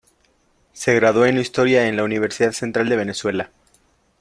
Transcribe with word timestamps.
Se 0.73 0.95
graduó 0.95 1.27
en 1.27 1.37
historia 1.37 1.87
en 1.87 1.95
la 1.95 2.03
Universidad 2.03 2.53
Central 2.53 2.89
de 2.89 2.95
Venezuela. 2.95 3.51